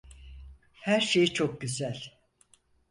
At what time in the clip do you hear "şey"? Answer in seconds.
1.01-1.27